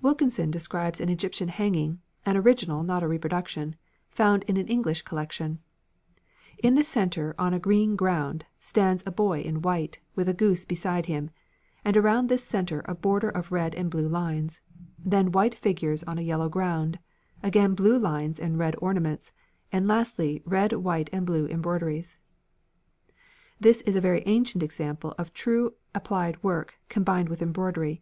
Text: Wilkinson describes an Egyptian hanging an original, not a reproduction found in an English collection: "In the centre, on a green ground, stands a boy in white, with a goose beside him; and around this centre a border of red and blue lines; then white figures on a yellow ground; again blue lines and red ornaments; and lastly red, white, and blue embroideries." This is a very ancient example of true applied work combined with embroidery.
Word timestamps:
Wilkinson 0.00 0.50
describes 0.50 1.02
an 1.02 1.10
Egyptian 1.10 1.48
hanging 1.48 2.00
an 2.24 2.34
original, 2.34 2.82
not 2.82 3.02
a 3.02 3.06
reproduction 3.06 3.76
found 4.08 4.42
in 4.44 4.56
an 4.56 4.66
English 4.68 5.02
collection: 5.02 5.58
"In 6.56 6.76
the 6.76 6.82
centre, 6.82 7.34
on 7.38 7.52
a 7.52 7.58
green 7.58 7.94
ground, 7.94 8.46
stands 8.58 9.02
a 9.04 9.10
boy 9.10 9.42
in 9.42 9.60
white, 9.60 10.00
with 10.14 10.30
a 10.30 10.32
goose 10.32 10.64
beside 10.64 11.04
him; 11.04 11.28
and 11.84 11.94
around 11.94 12.28
this 12.30 12.42
centre 12.42 12.80
a 12.86 12.94
border 12.94 13.28
of 13.28 13.52
red 13.52 13.74
and 13.74 13.90
blue 13.90 14.08
lines; 14.08 14.62
then 14.98 15.30
white 15.30 15.54
figures 15.54 16.02
on 16.04 16.16
a 16.16 16.22
yellow 16.22 16.48
ground; 16.48 16.98
again 17.42 17.74
blue 17.74 17.98
lines 17.98 18.40
and 18.40 18.58
red 18.58 18.76
ornaments; 18.78 19.30
and 19.70 19.86
lastly 19.86 20.42
red, 20.46 20.72
white, 20.72 21.10
and 21.12 21.26
blue 21.26 21.44
embroideries." 21.48 22.16
This 23.60 23.82
is 23.82 23.94
a 23.94 24.00
very 24.00 24.22
ancient 24.24 24.62
example 24.62 25.14
of 25.18 25.34
true 25.34 25.74
applied 25.94 26.42
work 26.42 26.78
combined 26.88 27.28
with 27.28 27.42
embroidery. 27.42 27.98